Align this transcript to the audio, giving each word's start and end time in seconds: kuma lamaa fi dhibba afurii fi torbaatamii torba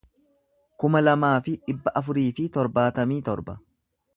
kuma 0.83 1.01
lamaa 1.03 1.35
fi 1.47 1.53
dhibba 1.67 1.93
afurii 2.01 2.27
fi 2.41 2.49
torbaatamii 2.57 3.21
torba 3.29 3.61